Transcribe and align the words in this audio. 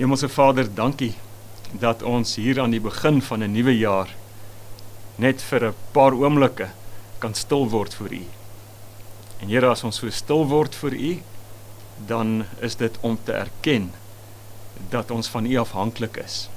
Hemelse 0.00 0.28
Vader, 0.32 0.64
dankie 0.74 1.12
dat 1.76 2.00
ons 2.02 2.38
hier 2.40 2.56
aan 2.62 2.72
die 2.72 2.80
begin 2.80 3.18
van 3.20 3.42
'n 3.44 3.52
nuwe 3.52 3.74
jaar 3.76 4.08
net 5.20 5.42
vir 5.42 5.66
'n 5.66 5.74
paar 5.92 6.14
oomblikke 6.16 6.68
kan 7.18 7.34
stil 7.34 7.68
word 7.68 7.94
vir 7.94 8.12
U. 8.12 8.24
En 9.40 9.48
Here, 9.48 9.68
as 9.68 9.84
ons 9.84 9.96
so 9.96 10.10
stil 10.10 10.46
word 10.48 10.74
vir 10.74 10.92
U, 10.92 11.22
dan 12.06 12.46
is 12.60 12.76
dit 12.76 12.96
om 13.00 13.18
te 13.24 13.32
erken 13.32 13.92
dat 14.88 15.10
ons 15.10 15.28
van 15.28 15.44
U 15.46 15.56
afhanklik 15.56 16.16
is. 16.16 16.48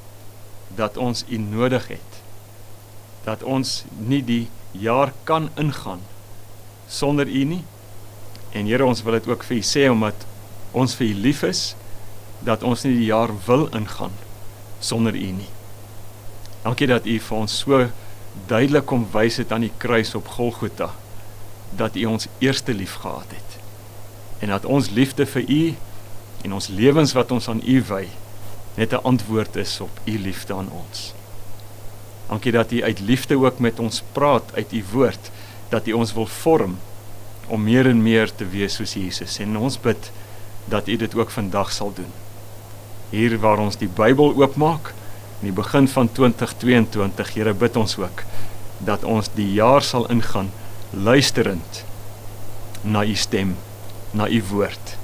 Dat 0.75 0.97
ons 0.97 1.25
U 1.27 1.37
nodig 1.37 1.87
het. 1.87 2.23
Dat 3.23 3.43
ons 3.43 3.83
nie 3.97 4.23
die 4.23 4.47
jaar 4.71 5.13
kan 5.23 5.49
ingaan 5.55 6.01
sonder 6.87 7.27
U 7.27 7.43
nie. 7.43 7.63
En 8.51 8.65
Here, 8.65 8.85
ons 8.85 9.03
wil 9.03 9.13
dit 9.13 9.27
ook 9.27 9.43
vir 9.43 9.57
U 9.57 9.61
sê 9.61 9.89
omdat 9.89 10.25
ons 10.71 10.95
vir 10.95 11.07
U 11.07 11.13
lief 11.13 11.43
is 11.43 11.75
dat 12.43 12.63
ons 12.63 12.83
nie 12.83 12.95
die 12.97 13.09
jaar 13.09 13.31
wil 13.45 13.67
ingaan 13.71 14.15
sonder 14.83 15.15
U 15.15 15.31
nie. 15.31 15.49
Dankie 16.63 16.87
dat 16.87 17.07
U 17.07 17.15
vir 17.19 17.37
ons 17.37 17.55
so 17.63 17.87
duidelik 18.49 18.85
kom 18.89 19.05
wys 19.13 19.39
het 19.39 19.51
aan 19.51 19.65
die 19.67 19.73
kruis 19.77 20.13
op 20.15 20.27
Golgotha 20.35 20.91
dat 21.79 21.95
U 21.95 22.05
ons 22.11 22.27
eerste 22.43 22.75
lief 22.75 22.99
gehad 23.03 23.31
het. 23.31 23.59
En 24.43 24.51
dat 24.51 24.65
ons 24.65 24.89
liefde 24.89 25.25
vir 25.25 25.47
U 25.47 25.63
en 26.43 26.55
ons 26.59 26.67
lewens 26.67 27.15
wat 27.15 27.31
ons 27.31 27.47
aan 27.49 27.63
U 27.63 27.81
wy 27.89 28.07
net 28.75 28.93
'n 28.93 29.03
antwoord 29.03 29.55
is 29.55 29.79
op 29.79 29.99
U 30.05 30.19
liefde 30.19 30.53
aan 30.53 30.69
ons. 30.71 31.13
Dankie 32.27 32.51
dat 32.51 32.71
U 32.71 32.83
uit 32.83 32.99
liefde 32.99 33.37
ook 33.37 33.59
met 33.59 33.79
ons 33.79 34.03
praat 34.11 34.43
uit 34.55 34.73
U 34.73 34.83
woord 34.91 35.31
dat 35.69 35.87
U 35.87 35.91
ons 35.91 36.13
wil 36.13 36.25
vorm 36.25 36.77
om 37.47 37.63
meer 37.63 37.87
en 37.87 38.01
meer 38.01 38.35
te 38.35 38.45
wees 38.45 38.75
soos 38.75 38.93
Jesus 38.93 39.39
en 39.39 39.57
ons 39.57 39.79
bid 39.79 40.11
dat 40.65 40.87
U 40.87 40.95
dit 40.95 41.15
ook 41.15 41.29
vandag 41.29 41.71
sal 41.71 41.93
doen 41.93 42.22
hier 43.13 43.35
waar 43.37 43.61
ons 43.61 43.77
die 43.77 43.89
Bybel 43.89 44.33
oopmaak 44.41 44.89
in 45.41 45.51
die 45.51 45.55
begin 45.55 45.87
van 45.91 46.09
2022 46.09 47.33
Here 47.35 47.53
bid 47.53 47.77
ons 47.77 47.93
ook 48.01 48.23
dat 48.83 49.05
ons 49.05 49.29
die 49.37 49.51
jaar 49.53 49.85
sal 49.85 50.07
ingaan 50.11 50.49
luisterend 50.89 51.83
na 52.81 53.03
u 53.05 53.13
stem 53.15 53.53
na 54.13 54.27
u 54.29 54.41
woord. 54.49 54.97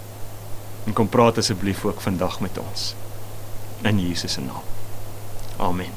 En 0.85 0.93
kom 0.93 1.09
praat 1.09 1.37
asseblief 1.37 1.85
ook 1.85 2.01
vandag 2.01 2.39
met 2.41 2.57
ons. 2.57 2.93
In 3.85 3.99
Jesus 4.01 4.33
se 4.33 4.41
naam. 4.41 4.65
Amen. 5.57 5.93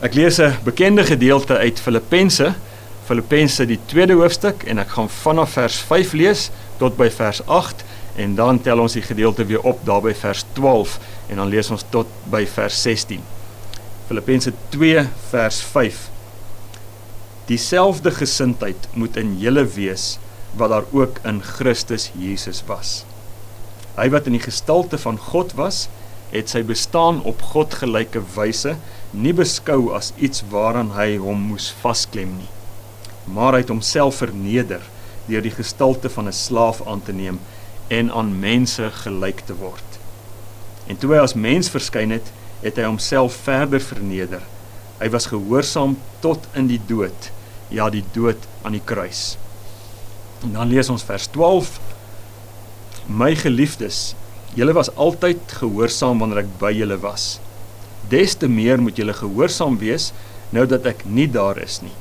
Ek 0.00 0.14
lees 0.14 0.38
'n 0.38 0.58
bekende 0.64 1.04
gedeelte 1.04 1.56
uit 1.56 1.80
Filippense 1.80 2.54
Filippense 3.06 3.66
die 3.66 3.78
tweede 3.86 4.14
hoofstuk 4.14 4.62
en 4.62 4.78
ek 4.78 4.94
gaan 4.94 5.08
vanaf 5.08 5.56
vers 5.58 5.76
5 5.88 6.12
lees 6.12 6.50
tot 6.78 6.96
by 6.96 7.08
vers 7.10 7.40
8 7.46 7.84
En 8.16 8.34
dan 8.34 8.60
tel 8.60 8.78
ons 8.78 8.92
die 8.92 9.04
gedeelte 9.04 9.44
weer 9.48 9.62
op 9.64 9.84
daar 9.84 10.02
by 10.04 10.12
vers 10.14 10.44
12 10.52 10.98
en 11.28 11.36
dan 11.40 11.48
lees 11.48 11.70
ons 11.70 11.84
tot 11.90 12.08
by 12.30 12.44
vers 12.46 12.82
16. 12.82 13.22
Filippense 14.06 14.52
2 14.74 15.06
vers 15.30 15.62
5. 15.72 16.02
Dieselfde 17.48 18.10
gesindheid 18.10 18.88
moet 18.92 19.16
in 19.16 19.38
julle 19.40 19.64
wees 19.64 20.18
wat 20.56 20.70
daar 20.70 20.84
ook 20.92 21.18
in 21.24 21.40
Christus 21.42 22.10
Jesus 22.18 22.62
was. 22.68 23.02
Hy 23.96 24.08
wat 24.12 24.28
in 24.28 24.36
die 24.36 24.44
gestalte 24.44 25.00
van 25.00 25.18
God 25.20 25.56
was, 25.56 25.86
het 26.32 26.48
sy 26.48 26.62
bestaan 26.64 27.20
op 27.28 27.42
God 27.52 27.74
gelyke 27.82 28.22
wyse 28.36 28.76
nie 29.12 29.34
beskou 29.36 29.92
as 29.96 30.12
iets 30.16 30.44
waaraan 30.52 30.94
hy 30.96 31.18
hom 31.20 31.42
moes 31.52 31.68
vasklem 31.82 32.30
nie, 32.38 32.48
maar 33.28 33.52
hy 33.52 33.60
het 33.60 33.72
homself 33.72 34.22
verneder 34.22 34.84
deur 35.28 35.44
die 35.44 35.52
gestalte 35.52 36.08
van 36.10 36.28
'n 36.28 36.32
slaaf 36.32 36.80
aan 36.88 37.02
te 37.04 37.12
neem 37.12 37.38
en 37.92 38.08
aan 38.10 38.32
mense 38.40 38.88
gelyk 39.02 39.44
te 39.48 39.56
word. 39.60 39.98
En 40.88 40.98
toe 40.98 41.12
hy 41.12 41.20
as 41.22 41.36
mens 41.36 41.70
verskyn 41.72 42.14
het, 42.14 42.32
het 42.62 42.78
hy 42.78 42.86
homself 42.88 43.36
verder 43.44 43.82
verneder. 43.84 44.42
Hy 45.02 45.10
was 45.12 45.28
gehoorsaam 45.30 45.96
tot 46.24 46.46
in 46.58 46.70
die 46.70 46.80
dood, 46.88 47.30
ja 47.74 47.88
die 47.92 48.04
dood 48.14 48.48
aan 48.62 48.76
die 48.78 48.84
kruis. 48.86 49.36
En 50.42 50.56
dan 50.56 50.70
lees 50.70 50.90
ons 50.92 51.04
vers 51.06 51.28
12. 51.34 51.76
My 53.10 53.32
geliefdes, 53.38 54.12
julle 54.56 54.74
was 54.76 54.92
altyd 55.00 55.56
gehoorsaam 55.60 56.22
wanneer 56.22 56.44
ek 56.44 56.52
by 56.60 56.72
julle 56.76 56.98
was. 57.02 57.36
Des 58.10 58.34
te 58.38 58.48
meer 58.50 58.82
moet 58.82 58.98
julle 58.98 59.14
gehoorsaam 59.16 59.78
wees 59.82 60.10
nou 60.52 60.64
dat 60.68 60.86
ek 60.88 61.04
nie 61.08 61.28
daar 61.30 61.58
is 61.62 61.80
nie. 61.84 61.94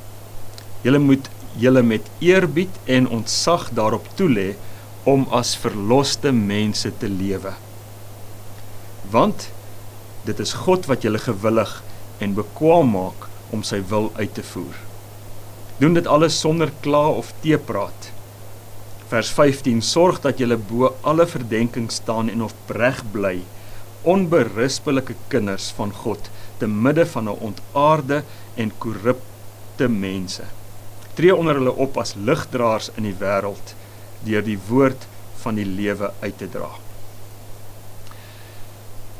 Julle 0.85 0.99
moet 1.01 1.29
julle 1.59 1.83
met 1.83 2.05
eerbied 2.23 2.73
en 2.85 3.09
ontzag 3.11 3.69
daarop 3.77 4.07
toelê 4.19 4.53
om 5.03 5.25
as 5.33 5.55
verloste 5.57 6.31
mense 6.31 6.91
te 7.01 7.09
lewe. 7.09 7.53
Want 9.09 9.49
dit 10.27 10.39
is 10.39 10.53
God 10.53 10.85
wat 10.85 11.01
julle 11.05 11.21
gewillig 11.21 11.71
en 12.21 12.37
bekwaam 12.37 12.93
maak 12.93 13.25
om 13.51 13.63
sy 13.65 13.81
wil 13.89 14.11
uit 14.19 14.33
te 14.37 14.43
voer. 14.45 14.77
Doen 15.81 15.97
dit 15.97 16.07
alles 16.07 16.37
sonder 16.37 16.69
kla 16.85 17.07
of 17.17 17.31
teepraat. 17.41 18.11
Vers 19.09 19.31
15 19.33 19.81
sorg 19.81 20.21
dat 20.23 20.39
julle 20.39 20.55
bo 20.55 20.93
alle 21.01 21.25
verdenking 21.27 21.89
staan 21.91 22.29
en 22.29 22.45
opreg 22.45 23.01
bly, 23.11 23.41
onberispelike 24.07 25.17
kinders 25.33 25.71
van 25.77 25.91
God 26.03 26.29
te 26.61 26.67
midde 26.69 27.05
van 27.05 27.29
'n 27.29 27.41
ontaarde 27.49 28.23
en 28.55 28.71
korrupte 28.77 29.87
mense. 29.87 30.45
Tree 31.13 31.35
onder 31.35 31.55
hulle 31.55 31.73
op 31.73 31.97
as 31.97 32.15
ligdraers 32.15 32.89
in 32.95 33.03
die 33.03 33.17
wêreld 33.19 33.75
deur 34.25 34.43
die 34.45 34.59
woord 34.67 35.07
van 35.41 35.57
die 35.57 35.65
lewe 35.65 36.11
uit 36.21 36.37
te 36.37 36.49
dra. 36.51 36.69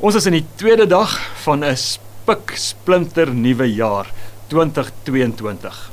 Ons 0.02 0.18
is 0.18 0.26
in 0.26 0.34
die 0.34 0.46
tweede 0.58 0.86
dag 0.90 1.12
van 1.44 1.62
'n 1.64 1.76
spik 1.76 2.54
splinter 2.58 3.30
nuwe 3.34 3.66
jaar 3.74 4.10
2022. 4.48 5.90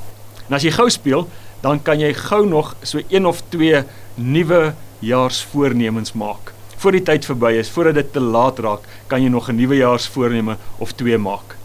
En 0.48 0.56
as 0.56 0.64
jy 0.64 0.72
gou 0.72 0.90
speel, 0.90 1.28
dan 1.62 1.82
kan 1.84 2.00
jy 2.00 2.14
gou 2.14 2.46
nog 2.46 2.76
so 2.82 3.00
een 3.10 3.26
of 3.26 3.42
twee 3.50 3.84
nuwe 4.16 4.74
jaarsvoornemens 5.00 6.14
maak. 6.14 6.54
Voor 6.78 6.92
die 6.92 7.04
tyd 7.04 7.26
verby 7.26 7.52
is, 7.60 7.70
voordat 7.70 7.94
dit 7.94 8.14
te 8.14 8.20
laat 8.20 8.60
raak, 8.60 8.80
kan 9.08 9.22
jy 9.22 9.30
nog 9.30 9.50
'n 9.50 9.56
nuwe 9.56 9.76
jaarsvoorneme 9.76 10.58
of 10.78 10.92
twee 10.94 11.18
maak. 11.18 11.56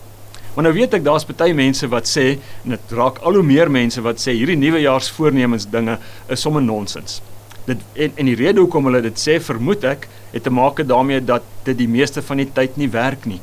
Maar 0.54 0.65
nou 0.65 0.75
weet 0.75 0.94
ek 0.94 1.04
daar's 1.04 1.27
baie 1.27 1.54
mense 1.54 1.88
wat 1.88 2.06
sê 2.06 2.38
en 2.65 2.71
dit 2.71 2.91
raak 2.91 3.19
al 3.19 3.34
hoe 3.34 3.43
meer 3.43 3.71
mense 3.71 4.00
wat 4.00 4.16
sê 4.19 4.33
hierdie 4.33 4.56
nuwe 4.56 4.81
jaarsvoornemens 4.81 5.66
dinge 5.71 5.99
is 6.28 6.41
sommer 6.41 6.62
nonsens 6.62 7.21
dit 7.69 7.81
en 7.95 8.13
en 8.21 8.29
die 8.29 8.37
rede 8.39 8.61
hoekom 8.61 8.89
hulle 8.89 9.03
dit 9.05 9.21
sê 9.21 9.39
vermoed 9.41 9.85
ek 9.89 10.09
het 10.35 10.45
te 10.45 10.53
maak 10.53 10.83
daarmee 10.89 11.23
dat 11.25 11.45
dit 11.65 11.79
die 11.79 11.89
meeste 11.89 12.23
van 12.23 12.43
die 12.43 12.51
tyd 12.53 12.77
nie 12.81 12.91
werk 12.93 13.27
nie. 13.31 13.41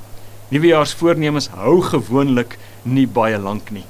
Nuwejaarsvoornemens 0.52 1.50
hou 1.56 1.80
gewoonlik 1.88 2.58
nie 2.84 3.08
baie 3.08 3.40
lank 3.40 3.72
nie. 3.72 3.86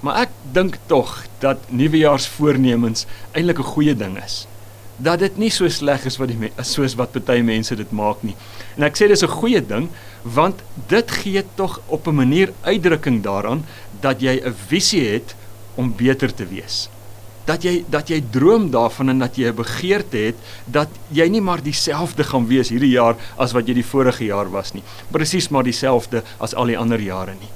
Maar 0.00 0.24
ek 0.24 0.36
dink 0.54 0.78
tog 0.88 1.12
dat 1.44 1.66
nuwejaarsvoornemens 1.68 3.06
eintlik 3.32 3.60
'n 3.60 3.72
goeie 3.74 3.94
ding 3.94 4.16
is. 4.24 4.46
Dat 4.96 5.18
dit 5.18 5.36
nie 5.38 5.50
so 5.50 5.68
sleg 5.68 6.04
is 6.04 6.16
wat 6.16 6.28
die 6.28 6.52
soos 6.62 6.94
wat 6.94 7.12
baie 7.24 7.42
mense 7.42 7.76
dit 7.76 7.92
maak 7.92 8.22
nie. 8.22 8.36
En 8.76 8.82
ek 8.82 8.96
sê 8.96 9.08
dis 9.08 9.22
'n 9.22 9.28
goeie 9.40 9.60
ding 9.66 9.88
want 10.22 10.62
dit 10.88 11.10
gee 11.10 11.44
tog 11.54 11.80
op 11.86 12.06
'n 12.06 12.14
manier 12.14 12.52
uitdrukking 12.62 13.22
daaraan 13.22 13.64
dat 14.00 14.20
jy 14.20 14.40
'n 14.44 14.54
visie 14.68 15.08
het 15.08 15.36
om 15.76 15.94
beter 15.96 16.34
te 16.34 16.46
wees 16.46 16.88
dat 17.44 17.64
jy 17.64 17.84
dat 17.88 18.08
jy 18.08 18.20
droom 18.32 18.70
daarvan 18.70 19.08
en 19.08 19.18
dat 19.18 19.36
jy 19.36 19.48
'n 19.48 19.54
begeerte 19.54 20.16
het 20.16 20.36
dat 20.66 20.88
jy 21.08 21.28
nie 21.28 21.40
maar 21.40 21.62
dieselfde 21.62 22.24
gaan 22.24 22.46
wees 22.46 22.68
hierdie 22.68 22.94
jaar 22.94 23.16
as 23.36 23.52
wat 23.52 23.66
jy 23.68 23.74
die 23.74 23.84
vorige 23.84 24.24
jaar 24.24 24.50
was 24.50 24.72
nie. 24.74 24.82
Presies 25.10 25.48
maar 25.48 25.64
dieselfde 25.64 26.22
as 26.38 26.54
al 26.54 26.66
die 26.66 26.78
ander 26.78 27.00
jare 27.00 27.34
nie. 27.34 27.50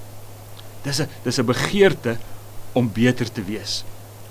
Dis 0.83 1.01
'n 1.01 1.09
dis 1.25 1.39
'n 1.39 1.47
begeerte 1.47 2.17
om 2.73 2.91
beter 2.93 3.33
te 3.33 3.43
wees. 3.43 3.85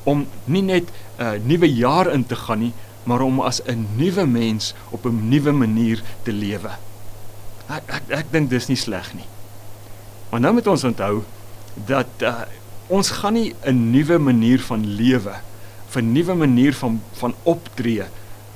Om 0.04 0.28
nie 0.46 0.62
net 0.62 0.84
'n 1.18 1.24
uh, 1.24 1.32
nuwe 1.44 1.74
jaar 1.74 2.12
in 2.12 2.26
te 2.26 2.36
gaan 2.36 2.60
nie, 2.60 2.74
maar 3.04 3.22
om 3.22 3.40
as 3.40 3.62
'n 3.66 3.88
nuwe 3.96 4.26
mens 4.26 4.74
op 4.92 5.06
'n 5.06 5.30
nuwe 5.30 5.52
manier 5.52 6.02
te 6.24 6.32
lewe. 6.32 6.72
Ek 7.70 7.84
ek, 7.88 8.04
ek 8.10 8.32
dink 8.32 8.50
dis 8.50 8.68
nie 8.68 8.78
sleg 8.78 9.14
nie. 9.14 9.26
Maar 10.30 10.40
nou 10.40 10.54
moet 10.54 10.68
ons 10.68 10.84
onthou 10.84 11.24
dat 11.86 12.08
uh, 12.22 12.42
ons 12.88 13.10
gaan 13.10 13.34
nie 13.34 13.54
'n 13.66 13.92
nuwe 13.92 14.18
manier 14.18 14.60
van 14.60 14.86
lewe 14.86 15.34
'n 15.98 16.14
nuwe 16.14 16.36
manier 16.36 16.74
van 16.74 17.02
van 17.20 17.34
optree 17.44 18.04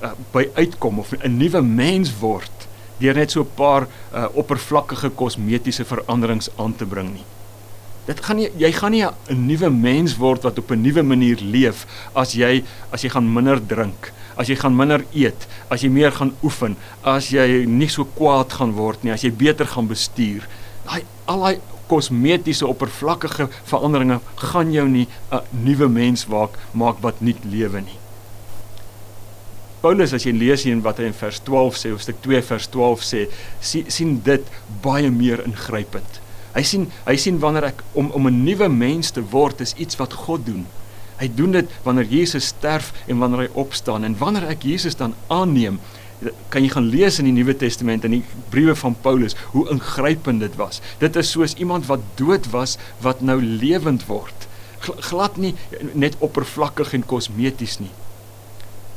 uh, 0.02 0.12
by 0.32 0.50
uitkom 0.54 1.00
of 1.00 1.12
'n 1.12 1.38
nuwe 1.38 1.62
mens 1.62 2.12
word 2.20 2.68
deur 3.00 3.16
net 3.16 3.32
so 3.32 3.42
'n 3.42 3.54
paar 3.56 3.88
uh, 3.88 4.26
oppervlakkige 4.34 5.10
kosmetiese 5.10 5.86
veranderings 5.86 6.50
aan 6.58 6.76
te 6.76 6.86
bring 6.86 7.14
nie. 7.14 7.26
Dit 8.08 8.24
gaan 8.24 8.38
nie 8.40 8.50
jy 8.58 8.72
gaan 8.72 8.92
nie 8.92 9.06
'n 9.06 9.46
nuwe 9.48 9.70
mens 9.70 10.18
word 10.18 10.44
wat 10.44 10.58
op 10.58 10.72
'n 10.72 10.82
nuwe 10.82 11.04
manier 11.04 11.38
leef 11.42 11.86
as 12.14 12.34
jy 12.34 12.64
as 12.92 13.02
jy 13.02 13.10
gaan 13.10 13.34
minder 13.34 13.60
drink, 13.68 14.12
as 14.36 14.48
jy 14.48 14.56
gaan 14.56 14.76
minder 14.76 15.04
eet, 15.14 15.48
as 15.70 15.82
jy 15.82 15.90
meer 15.90 16.12
gaan 16.12 16.34
oefen, 16.44 16.78
as 17.04 17.30
jy 17.30 17.66
nie 17.66 17.90
so 17.90 18.06
kwaad 18.06 18.54
gaan 18.54 18.72
word 18.72 19.04
nie, 19.04 19.12
as 19.12 19.22
jy 19.22 19.32
beter 19.32 19.66
gaan 19.66 19.88
bestuur. 19.88 20.48
Daai 20.86 21.04
al 21.26 21.40
daai 21.40 21.60
kosmetiese 21.88 22.68
oppervlakkige 22.68 23.48
veranderinge 23.64 24.20
gaan 24.36 24.72
jou 24.72 24.88
nie 24.88 25.08
'n 25.32 25.42
nuwe 25.64 25.88
mens 25.88 26.28
maak 26.28 26.58
maak 26.74 27.02
wat 27.02 27.22
nie 27.22 27.36
lewe 27.44 27.82
nie. 27.82 28.00
Paulus 29.82 30.14
as 30.14 30.26
jy 30.26 30.32
lees 30.34 30.64
hier 30.64 30.80
wat 30.82 30.98
hy 30.98 31.04
in 31.04 31.14
vers 31.14 31.40
12 31.46 31.76
sê, 31.78 31.90
hoofstuk 31.94 32.22
2 32.22 32.42
vers 32.42 32.68
12 32.68 33.04
sê, 33.06 33.28
sien 33.62 33.86
sien 33.88 34.22
dit 34.26 34.44
baie 34.82 35.12
meer 35.12 35.44
ingrypend. 35.46 36.22
Hy 36.56 36.64
sien 36.66 36.88
hy 37.06 37.16
sien 37.16 37.38
wanneer 37.40 37.70
ek 37.70 37.84
om 37.94 38.10
om 38.12 38.28
'n 38.28 38.44
nuwe 38.44 38.70
mens 38.70 39.12
te 39.12 39.22
word 39.22 39.62
is 39.62 39.76
iets 39.78 39.96
wat 39.98 40.14
God 40.14 40.46
doen. 40.46 40.66
Hy 41.20 41.30
doen 41.36 41.52
dit 41.52 41.70
wanneer 41.84 42.06
Jesus 42.06 42.48
sterf 42.48 42.92
en 43.08 43.18
wanneer 43.18 43.48
hy 43.48 43.50
opstaan 43.54 44.04
en 44.04 44.18
wanneer 44.18 44.50
ek 44.50 44.64
Jesus 44.64 44.96
dan 44.96 45.14
aanneem, 45.28 45.80
kan 46.50 46.66
jy 46.66 46.72
gaan 46.74 46.90
lees 46.90 47.20
in 47.22 47.30
die 47.30 47.36
Nuwe 47.36 47.54
Testament 47.58 48.06
en 48.08 48.16
die 48.18 48.24
briewe 48.50 48.76
van 48.76 48.96
Paulus 49.02 49.36
hoe 49.54 49.68
ingrypend 49.74 50.42
dit 50.42 50.56
was. 50.58 50.82
Dit 51.02 51.16
is 51.16 51.32
soos 51.32 51.54
iemand 51.62 51.86
wat 51.92 52.04
dood 52.20 52.50
was 52.54 52.78
wat 53.06 53.22
nou 53.22 53.38
lewend 53.42 54.08
word. 54.10 54.48
Glad 55.10 55.38
nie 55.38 55.54
net 55.94 56.18
oppervlakkig 56.24 56.94
en 56.98 57.06
kosmeties 57.06 57.78
nie. 57.84 57.94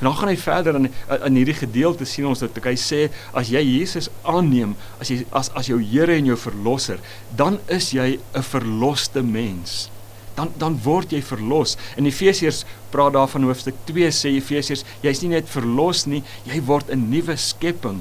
En 0.01 0.09
dan 0.09 0.17
gaan 0.17 0.33
hy 0.33 0.37
verder 0.41 0.77
in 0.79 0.89
in 1.29 1.37
hierdie 1.37 1.59
gedeelte 1.59 2.07
sien 2.09 2.29
ons 2.31 2.41
dat 2.41 2.57
hy 2.65 2.77
sê 2.81 3.01
as 3.37 3.51
jy 3.53 3.61
Jesus 3.67 4.09
aanneem 4.25 4.73
as 4.99 5.13
jy 5.13 5.21
as 5.37 5.53
as 5.61 5.69
jou 5.69 5.81
Here 5.81 6.17
en 6.17 6.31
jou 6.33 6.39
verlosser, 6.41 7.01
dan 7.37 7.61
is 7.69 7.93
jy 7.93 8.17
'n 8.17 8.43
verloste 8.43 9.23
mens. 9.23 9.91
Dan 10.37 10.53
dan 10.59 10.79
word 10.85 11.13
jy 11.13 11.23
verlos. 11.23 11.77
In 11.97 12.07
Efesiërs 12.07 12.65
praat 12.91 13.13
daarvan 13.13 13.45
hoofstuk 13.49 13.75
2 13.87 14.11
sê 14.15 14.35
Efesiërs, 14.37 14.85
jy's 15.03 15.23
nie 15.23 15.35
net 15.35 15.49
verlos 15.49 16.07
nie, 16.07 16.23
jy 16.47 16.61
word 16.65 16.91
'n 16.91 17.11
nuwe 17.11 17.37
skepping. 17.37 18.01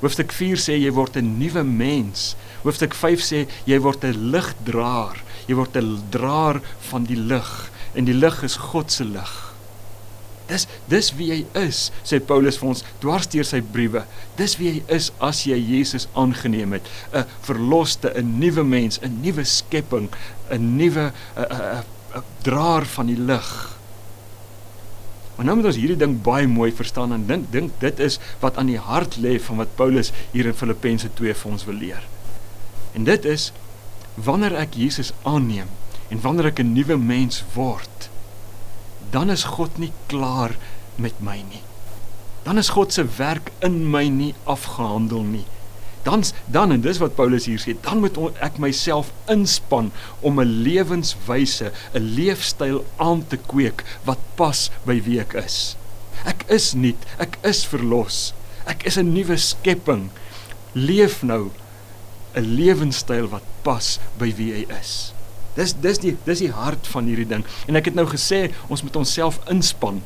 Hoofstuk 0.00 0.32
4 0.32 0.56
sê 0.56 0.78
jy 0.80 0.90
word 0.90 1.16
'n 1.16 1.38
nuwe 1.38 1.62
mens. 1.64 2.36
Hoofstuk 2.64 2.94
5 2.94 3.20
sê 3.20 3.46
jy 3.66 3.78
word 3.78 4.04
'n 4.04 4.30
ligdraer. 4.32 5.22
Jy 5.46 5.54
word 5.54 5.76
'n 5.76 6.02
draer 6.10 6.60
van 6.90 7.04
die 7.04 7.16
lig 7.16 7.70
en 7.94 8.04
die 8.04 8.14
lig 8.14 8.42
is 8.42 8.56
God 8.56 8.90
se 8.90 9.04
lig. 9.04 9.49
Dis 10.50 10.66
dis 10.90 11.12
wie 11.18 11.30
hy 11.32 11.40
is, 11.58 11.88
sê 12.02 12.18
Paulus 12.20 12.58
vir 12.60 12.72
ons 12.72 12.84
dwarsteer 13.02 13.46
sy 13.46 13.62
briewe. 13.62 14.04
Dis 14.36 14.56
wie 14.58 14.74
hy 14.74 14.82
is 14.96 15.10
as 15.22 15.44
jy 15.46 15.58
Jesus 15.58 16.08
aangeneem 16.18 16.74
het, 16.76 16.86
'n 17.14 17.24
verloste, 17.46 18.12
'n 18.14 18.38
nuwe 18.40 18.64
mens, 18.64 18.98
'n 19.02 19.22
nuwe 19.22 19.44
skepping, 19.44 20.10
'n 20.50 20.76
nuwe 20.76 21.12
'n 21.36 21.84
draer 22.42 22.84
van 22.84 23.06
die 23.06 23.18
lig. 23.18 23.80
Maar 25.36 25.46
nou 25.46 25.56
moet 25.56 25.70
ons 25.70 25.76
hierdie 25.80 25.96
ding 25.96 26.18
baie 26.20 26.46
mooi 26.46 26.72
verstaan 26.72 27.14
en 27.16 27.22
dink 27.26 27.46
dink 27.52 27.72
dit 27.80 28.00
is 28.04 28.18
wat 28.42 28.58
aan 28.60 28.68
die 28.68 28.78
hart 28.78 29.16
lê 29.16 29.38
van 29.40 29.56
wat 29.56 29.76
Paulus 29.78 30.12
hier 30.32 30.46
in 30.50 30.54
Filippense 30.54 31.08
2 31.16 31.34
vir 31.34 31.50
ons 31.50 31.64
wil 31.64 31.78
leer. 31.80 32.02
En 32.92 33.04
dit 33.04 33.24
is 33.24 33.52
wanneer 34.14 34.52
ek 34.60 34.76
Jesus 34.76 35.14
aanneem 35.22 35.70
en 36.10 36.20
wanneer 36.20 36.50
ek 36.50 36.60
'n 36.60 36.72
nuwe 36.74 36.98
mens 36.98 37.44
word, 37.54 38.10
dan 39.10 39.30
is 39.30 39.44
God 39.56 39.78
nie 39.78 39.92
klaar 40.06 40.56
met 40.96 41.20
my 41.20 41.40
nie. 41.42 41.62
Dan 42.44 42.58
is 42.58 42.72
God 42.72 42.92
se 42.92 43.04
werk 43.18 43.50
in 43.64 43.82
my 43.90 44.08
nie 44.08 44.34
afgehandel 44.44 45.22
nie. 45.26 45.46
Dan 46.02 46.24
dan 46.48 46.72
en 46.72 46.80
dis 46.80 46.98
wat 47.02 47.14
Paulus 47.18 47.44
hier 47.50 47.60
sê, 47.60 47.74
dan 47.84 48.00
moet 48.00 48.16
ek 48.40 48.56
myself 48.62 49.12
inspann 49.28 49.90
om 50.24 50.40
'n 50.40 50.62
lewenswyse, 50.64 51.72
'n 51.94 52.06
leefstyl 52.16 52.84
aan 52.96 53.26
te 53.26 53.36
kweek 53.36 53.84
wat 54.04 54.20
pas 54.34 54.70
by 54.86 55.02
wie 55.04 55.20
ek 55.20 55.34
is. 55.34 55.76
Ek 56.24 56.44
is 56.48 56.72
nie, 56.74 56.96
ek 57.18 57.38
is 57.42 57.64
verlos. 57.64 58.32
Ek 58.66 58.84
is 58.84 58.96
'n 58.96 59.12
nuwe 59.12 59.36
skepping. 59.36 60.10
Leef 60.72 61.22
nou 61.22 61.50
'n 62.34 62.56
lewenstyl 62.56 63.28
wat 63.28 63.44
pas 63.62 63.98
by 64.18 64.32
wie 64.36 64.52
hy 64.52 64.64
is. 64.80 65.12
Dis 65.56 65.74
dis 65.82 65.98
die 66.02 66.16
dis 66.24 66.42
die 66.44 66.52
hart 66.54 66.86
van 66.92 67.10
hierdie 67.10 67.28
ding. 67.28 67.44
En 67.66 67.78
ek 67.80 67.90
het 67.90 67.98
nou 67.98 68.06
gesê 68.10 68.48
ons 68.68 68.82
moet 68.86 68.96
onsself 69.02 69.40
inspann. 69.50 70.02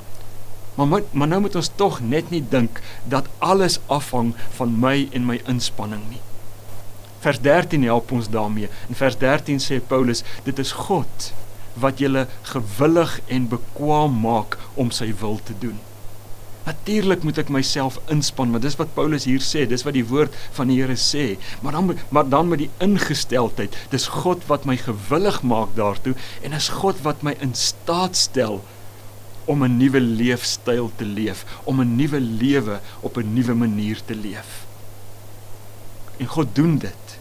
Maar 0.74 0.86
maar, 0.90 1.02
maar 1.12 1.28
nou 1.30 1.40
moet 1.40 1.56
ons 1.56 1.70
tog 1.76 2.00
net 2.00 2.30
nie 2.30 2.42
dink 2.50 2.80
dat 3.08 3.28
alles 3.38 3.78
afhang 3.86 4.34
van 4.58 4.74
my 4.80 5.08
en 5.12 5.26
my 5.26 5.38
inspanning 5.50 6.02
nie. 6.10 6.22
Vers 7.24 7.40
13 7.40 7.84
help 7.88 8.12
ons 8.12 8.28
daarmee. 8.28 8.68
In 8.88 8.98
vers 8.98 9.16
13 9.16 9.62
sê 9.62 9.80
Paulus, 9.80 10.24
dit 10.44 10.58
is 10.58 10.74
God 10.86 11.32
wat 11.80 11.98
julle 12.02 12.26
gewillig 12.50 13.20
en 13.26 13.48
bekwam 13.48 14.20
maak 14.26 14.58
om 14.74 14.90
sy 14.94 15.08
wil 15.20 15.40
te 15.42 15.56
doen. 15.58 15.78
Natuurlik 16.64 17.22
moet 17.22 17.38
ek 17.42 17.50
myself 17.52 17.98
inspann, 18.12 18.52
maar 18.52 18.62
dis 18.64 18.76
wat 18.80 18.94
Paulus 18.96 19.26
hier 19.28 19.42
sê, 19.44 19.66
dis 19.68 19.84
wat 19.84 19.96
die 19.96 20.06
woord 20.08 20.32
van 20.56 20.70
die 20.72 20.78
Here 20.80 20.96
sê. 20.96 21.34
Maar 21.60 21.76
dan 21.76 21.98
maar 22.08 22.28
dan 22.28 22.48
met 22.48 22.62
die 22.62 22.70
ingesteldheid, 22.84 23.76
dis 23.92 24.08
God 24.24 24.46
wat 24.48 24.64
my 24.68 24.76
gewillig 24.80 25.42
maak 25.44 25.74
daartoe 25.76 26.14
en 26.42 26.56
is 26.56 26.70
God 26.80 27.02
wat 27.04 27.22
my 27.26 27.36
in 27.44 27.52
staat 27.58 28.16
stel 28.16 28.62
om 29.44 29.64
'n 29.64 29.76
nuwe 29.76 30.00
leefstyl 30.00 30.90
te 30.96 31.04
leef, 31.04 31.44
om 31.64 31.80
'n 31.80 31.96
nuwe 31.96 32.20
lewe 32.20 32.80
op 33.00 33.18
'n 33.18 33.34
nuwe 33.34 33.54
manier 33.54 34.00
te 34.04 34.14
leef. 34.14 34.64
En 36.16 36.26
God 36.26 36.54
doen 36.54 36.78
dit 36.78 37.18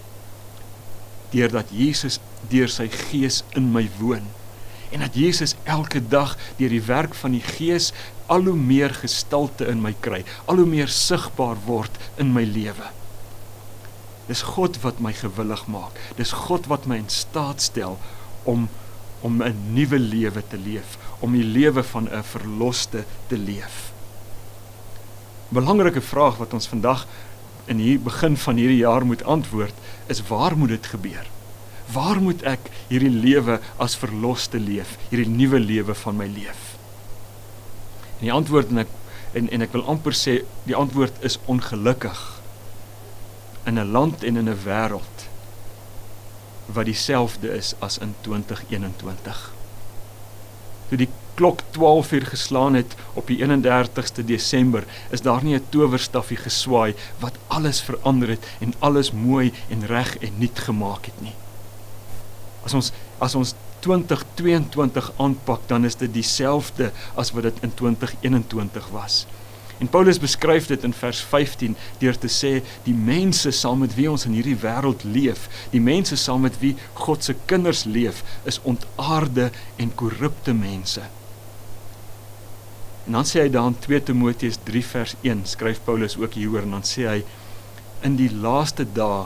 deurdat 1.31 1.65
Jesus 1.71 2.19
deur 2.49 2.69
sy 2.69 2.87
gees 2.87 3.43
in 3.57 3.71
my 3.71 3.89
woon 3.99 4.23
en 4.93 4.99
dat 4.99 5.15
Jesus 5.17 5.55
elke 5.63 6.07
dag 6.07 6.37
deur 6.55 6.69
die 6.69 6.83
werk 6.85 7.15
van 7.17 7.33
die 7.33 7.41
Gees 7.41 7.89
al 8.33 8.49
hoe 8.49 8.57
meer 8.57 8.93
gestalte 8.97 9.67
in 9.69 9.81
my 9.83 9.93
kry, 10.01 10.23
al 10.49 10.61
hoe 10.61 10.69
meer 10.69 10.89
sigbaar 10.89 11.59
word 11.67 11.97
in 12.21 12.33
my 12.33 12.43
lewe. 12.47 12.89
Dis 14.29 14.41
God 14.55 14.79
wat 14.83 15.01
my 15.03 15.11
gewillig 15.13 15.65
maak. 15.71 15.99
Dis 16.17 16.31
God 16.47 16.69
wat 16.71 16.87
my 16.89 17.01
in 17.03 17.11
staat 17.11 17.61
stel 17.61 17.99
om 18.49 18.69
om 19.23 19.39
'n 19.41 19.55
nuwe 19.71 19.99
lewe 19.99 20.41
te 20.47 20.57
leef, 20.57 20.97
om 21.19 21.31
die 21.31 21.43
lewe 21.43 21.83
van 21.83 22.09
'n 22.11 22.23
verloste 22.23 23.05
te 23.27 23.37
leef. 23.37 23.93
Belangrike 25.49 26.01
vraag 26.01 26.37
wat 26.37 26.53
ons 26.53 26.67
vandag 26.67 27.07
in 27.65 27.77
hier 27.77 27.99
begin 27.99 28.37
van 28.37 28.55
hierdie 28.55 28.83
jaar 28.83 29.05
moet 29.05 29.23
antwoord 29.23 29.73
is 30.07 30.27
waar 30.27 30.57
moet 30.57 30.69
dit 30.69 30.85
gebeur? 30.85 31.27
Waar 31.93 32.21
moet 32.21 32.43
ek 32.43 32.59
hierdie 32.87 33.13
lewe 33.13 33.59
as 33.77 33.95
verloste 33.95 34.59
leef, 34.59 34.97
hierdie 35.09 35.29
nuwe 35.29 35.59
lewe 35.59 35.95
van 35.95 36.17
my 36.17 36.27
leef? 36.27 36.72
En 38.23 38.29
die 38.29 38.35
antwoord 38.35 38.69
en 38.71 38.77
ek 38.85 38.91
en 39.35 39.49
en 39.51 39.63
ek 39.65 39.73
wil 39.75 39.81
amper 39.91 40.15
sê 40.15 40.33
die 40.63 40.75
antwoord 40.79 41.17
is 41.27 41.35
ongelukkig 41.51 42.19
in 43.67 43.79
'n 43.81 43.91
land 43.91 44.23
en 44.23 44.37
in 44.39 44.47
'n 44.47 44.61
wêreld 44.63 45.25
wat 46.71 46.85
dieselfde 46.85 47.51
is 47.51 47.73
as 47.79 47.97
in 47.97 48.15
2021. 48.21 49.51
Toe 50.87 50.97
die 50.97 51.09
klok 51.35 51.61
12 51.75 52.11
uur 52.11 52.25
geslaan 52.25 52.73
het 52.73 52.95
op 53.13 53.27
die 53.27 53.43
31ste 53.43 54.23
Desember, 54.23 54.83
is 55.09 55.21
daar 55.21 55.43
nie 55.43 55.55
'n 55.55 55.67
towerstafie 55.69 56.37
geswaai 56.37 56.95
wat 57.19 57.35
alles 57.47 57.81
verander 57.81 58.29
het 58.29 58.45
en 58.59 58.73
alles 58.79 59.11
mooi 59.11 59.51
en 59.69 59.85
reg 59.85 60.17
en 60.17 60.37
nuut 60.37 60.59
gemaak 60.59 61.05
het 61.05 61.21
nie. 61.21 61.35
As 62.63 62.73
ons 62.73 62.91
as 63.19 63.35
ons 63.35 63.55
2022 63.83 65.11
aanpak, 65.21 65.67
dan 65.67 65.85
is 65.85 65.97
dit 65.99 66.11
dieselfde 66.13 66.91
as 67.19 67.33
wat 67.35 67.49
dit 67.49 67.63
in 67.67 67.73
2021 67.79 68.89
was. 68.95 69.23
En 69.81 69.89
Paulus 69.89 70.19
beskryf 70.21 70.69
dit 70.69 70.83
in 70.83 70.93
vers 70.93 71.19
15 71.27 71.75
deur 71.99 72.17
te 72.17 72.29
sê 72.31 72.53
die 72.85 72.95
mense 72.95 73.51
saam 73.51 73.81
met 73.83 73.95
wie 73.97 74.07
ons 74.11 74.23
in 74.29 74.37
hierdie 74.37 74.55
wêreld 74.61 75.03
leef, 75.03 75.49
die 75.73 75.81
mense 75.83 76.15
saam 76.19 76.45
met 76.47 76.59
wie 76.61 76.75
God 77.01 77.25
se 77.25 77.35
kinders 77.49 77.83
leef, 77.83 78.21
is 78.47 78.61
ontaarde 78.63 79.49
en 79.75 79.91
korrupte 79.99 80.55
mense. 80.55 81.03
En 83.03 83.17
dan 83.17 83.27
sê 83.27 83.43
hy 83.43 83.51
dan 83.51 83.75
2 83.83 84.05
Timoteus 84.07 84.61
3 84.63 84.83
vers 84.93 85.15
1 85.21 85.43
skryf 85.51 85.81
Paulus 85.83 86.15
ook 86.15 86.37
hieroor 86.39 86.63
en 86.63 86.77
dan 86.77 86.87
sê 86.87 87.09
hy 87.09 87.19
in 88.07 88.15
die 88.19 88.31
laaste 88.31 88.85
dae 88.95 89.25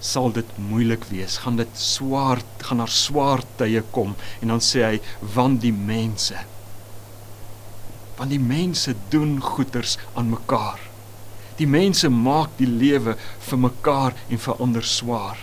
sal 0.00 0.32
dit 0.32 0.58
moeilik 0.58 1.04
wees. 1.10 1.38
Gaan 1.44 1.56
dit 1.56 1.78
swaar, 1.80 2.42
gaan 2.62 2.82
daar 2.82 2.92
swaar 2.92 3.42
tye 3.56 3.82
kom 3.90 4.14
en 4.40 4.54
dan 4.54 4.62
sê 4.64 4.84
hy 4.84 5.00
want 5.34 5.62
die 5.64 5.74
mense 5.74 6.36
want 8.16 8.32
die 8.32 8.40
mense 8.40 8.94
doen 9.12 9.36
goeders 9.44 9.98
aan 10.16 10.30
mekaar. 10.32 10.80
Die 11.56 11.68
mense 11.68 12.08
maak 12.08 12.54
die 12.56 12.68
lewe 12.68 13.16
vir 13.48 13.60
mekaar 13.60 14.16
en 14.32 14.40
vir 14.40 14.62
ander 14.64 14.86
swaar. 14.88 15.36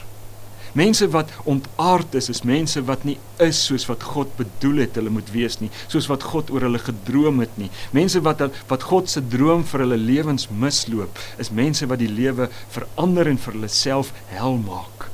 Mense 0.74 1.06
wat 1.13 1.30
ontaard 1.46 2.15
is, 2.18 2.32
is 2.34 2.42
mense 2.42 2.82
wat 2.88 3.03
nie 3.06 3.20
is 3.46 3.60
soos 3.68 3.86
wat 3.86 4.06
God 4.10 4.32
bedoel 4.39 4.82
het 4.82 4.96
hulle 4.98 5.12
moet 5.13 5.30
wees 5.30 5.60
nie, 5.62 5.70
soos 5.86 6.08
wat 6.10 6.25
God 6.32 6.50
oor 6.50 6.65
hulle 6.65 6.82
gedroom 6.82 7.44
het 7.44 7.60
nie. 7.62 7.70
Mense 7.94 8.24
wat 8.25 8.42
wat 8.72 8.88
God 8.89 9.12
se 9.12 9.22
droom 9.22 9.62
vir 9.70 9.86
hulle 9.86 10.00
lewens 10.01 10.48
misloop, 10.50 11.22
is 11.38 11.53
mense 11.53 11.86
wat 11.92 12.01
die 12.01 12.10
lewe 12.10 12.50
verander 12.74 13.30
en 13.30 13.38
vir 13.38 13.53
hulle 13.60 13.70
self 13.70 14.10
hel 14.34 14.58
maak. 14.65 15.10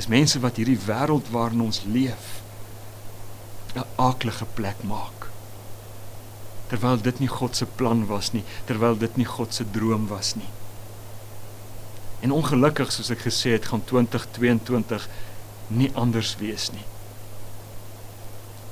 Is 0.00 0.08
mense 0.08 0.40
wat 0.40 0.56
hierdie 0.56 0.80
wêreld 0.86 1.28
waarin 1.34 1.66
ons 1.68 1.84
leef 1.84 2.38
'n 3.76 3.84
aaklige 4.00 4.46
plek 4.54 4.80
maak. 4.82 5.28
Terwyl 6.68 7.00
dit 7.00 7.20
nie 7.20 7.28
God 7.28 7.56
se 7.56 7.66
plan 7.66 8.06
was 8.06 8.32
nie, 8.32 8.44
terwyl 8.64 8.96
dit 8.96 9.16
nie 9.16 9.28
God 9.28 9.54
se 9.54 9.64
droom 9.64 10.08
was 10.08 10.34
nie. 10.36 10.48
En 12.20 12.34
ongelukkig 12.34 12.90
soos 12.92 13.10
ek 13.14 13.22
gesê 13.28 13.54
het, 13.54 13.68
gaan 13.70 13.84
2022 13.86 15.06
nie 15.68 15.90
anders 15.94 16.34
wees 16.40 16.70
nie. 16.74 16.84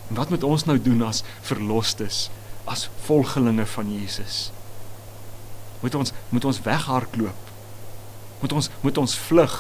En 0.09 0.19
wat 0.19 0.31
moet 0.31 0.43
ons 0.47 0.65
nou 0.67 0.77
doen 0.83 1.03
as 1.07 1.23
verlosters 1.47 2.27
as 2.67 2.89
volgelinge 3.07 3.67
van 3.67 3.91
Jesus? 3.95 4.51
Moet 5.81 5.95
ons 5.95 6.13
moet 6.35 6.45
ons 6.45 6.61
weghardloop? 6.63 7.51
Moet 8.41 8.53
ons 8.53 8.71
moet 8.83 8.99
ons 8.99 9.17
vlug? 9.29 9.57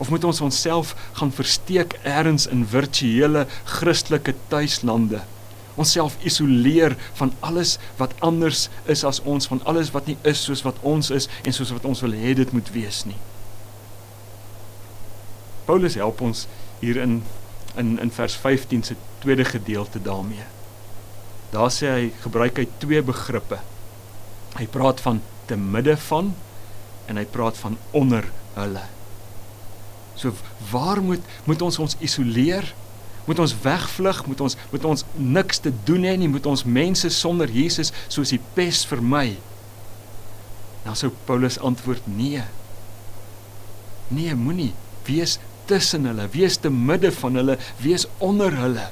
Of 0.00 0.08
moet 0.12 0.24
ons 0.24 0.40
onsself 0.40 0.94
gaan 1.12 1.32
versteek 1.32 1.98
elders 2.02 2.46
in 2.46 2.64
virtuele 2.68 3.46
Christelike 3.64 4.34
tuislande? 4.48 5.22
Onsself 5.78 6.16
isoleer 6.26 6.96
van 7.18 7.32
alles 7.40 7.76
wat 7.96 8.14
anders 8.18 8.68
is 8.84 9.04
as 9.04 9.20
ons, 9.22 9.46
van 9.46 9.62
alles 9.64 9.92
wat 9.94 10.06
nie 10.10 10.16
is 10.22 10.42
soos 10.44 10.64
wat 10.66 10.80
ons 10.82 11.10
is 11.14 11.28
en 11.44 11.54
soos 11.54 11.72
wat 11.74 11.84
ons 11.84 12.02
wil 12.04 12.16
hê 12.16 12.34
dit 12.34 12.52
moet 12.52 12.72
wees 12.74 13.04
nie. 13.08 13.18
Paulus 15.68 15.94
help 15.94 16.20
ons 16.20 16.46
hier 16.80 16.98
in 17.00 17.20
in 17.78 17.98
in 18.02 18.10
vers 18.10 18.34
15 18.34 18.82
se 18.82 18.96
tweede 19.22 19.44
gedeelte 19.44 20.02
daarmee. 20.02 20.46
Daar 21.50 21.70
sê 21.70 21.90
hy 21.90 22.06
gebruik 22.22 22.58
hy 22.58 22.66
twee 22.82 23.02
begrippe. 23.02 23.60
Hy 24.58 24.66
praat 24.66 25.00
van 25.00 25.20
te 25.46 25.56
midde 25.58 25.96
van 26.08 26.32
en 27.06 27.18
hy 27.18 27.24
praat 27.26 27.58
van 27.58 27.78
onder 27.90 28.26
hulle. 28.54 28.82
So 30.18 30.34
waar 30.70 31.02
moet 31.02 31.22
moet 31.44 31.62
ons 31.62 31.78
ons 31.78 31.96
isoleer? 32.02 32.66
Moet 33.30 33.38
ons 33.38 33.54
wegvlug? 33.62 34.24
Moet 34.26 34.40
ons 34.42 34.56
moet 34.72 34.84
ons 34.90 35.04
niks 35.14 35.62
te 35.62 35.70
doen 35.86 36.02
hê 36.08 36.16
nie? 36.18 36.28
Moet 36.28 36.48
ons 36.50 36.64
mense 36.66 37.10
sonder 37.14 37.52
Jesus 37.54 37.92
soos 38.08 38.32
die 38.34 38.40
pes 38.56 38.82
vermy? 38.90 39.36
Nou 40.82 40.96
sou 40.98 41.12
Paulus 41.28 41.60
antwoord 41.62 42.08
nee. 42.10 42.42
Nee, 44.10 44.34
moenie 44.34 44.72
wees 45.06 45.36
tussen 45.70 46.08
hulle, 46.10 46.26
wees 46.34 46.58
te 46.58 46.72
midde 46.74 47.12
van 47.14 47.38
hulle, 47.38 47.56
wees 47.78 48.08
onder 48.18 48.56
hulle. 48.58 48.88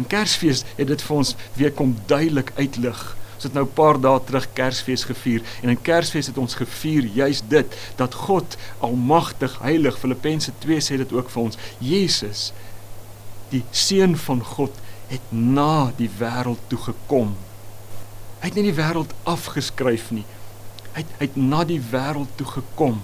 En 0.00 0.08
Kersfees 0.08 0.64
het 0.78 0.88
dit 0.88 1.04
vir 1.04 1.16
ons 1.20 1.34
weer 1.58 1.74
kom 1.76 1.92
duidelik 2.08 2.54
uitlig. 2.56 3.02
Ons 3.34 3.44
het 3.50 3.54
nou 3.54 3.66
'n 3.66 3.76
paar 3.76 4.00
dae 4.00 4.20
terug 4.24 4.48
Kersfees 4.56 5.04
gevier 5.04 5.42
en 5.62 5.68
in 5.68 5.82
Kersfees 5.82 6.26
het 6.26 6.38
ons 6.38 6.54
gevier 6.54 7.04
juis 7.04 7.42
dit 7.48 7.76
dat 7.96 8.14
God 8.14 8.56
almagtig 8.78 9.58
heilig 9.60 9.98
Filippense 9.98 10.52
2 10.58 10.80
sê 10.80 10.96
dit 10.96 11.12
ook 11.12 11.30
vir 11.30 11.42
ons. 11.42 11.58
Jesus 11.78 12.52
die 13.54 13.64
seun 13.70 14.18
van 14.18 14.42
God 14.54 14.76
het 15.08 15.32
na 15.32 15.92
die 15.98 16.10
wêreld 16.18 16.62
toe 16.68 16.80
gekom. 16.90 17.34
Hy 18.42 18.50
het 18.50 18.58
nie 18.58 18.68
die 18.68 18.76
wêreld 18.76 19.14
afgeskryf 19.30 20.10
nie. 20.12 20.26
Hy 20.94 21.02
het, 21.02 21.18
hy 21.18 21.28
het 21.28 21.36
na 21.40 21.64
die 21.68 21.80
wêreld 21.80 22.34
toe 22.38 22.48
gekom 22.58 23.00